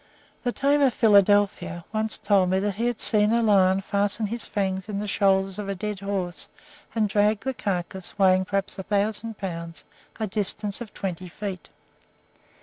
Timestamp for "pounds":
9.37-9.85